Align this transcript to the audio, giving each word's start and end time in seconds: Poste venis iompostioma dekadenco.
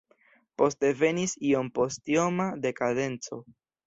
Poste 0.59 0.89
venis 1.01 1.35
iompostioma 1.49 2.47
dekadenco. 2.65 3.39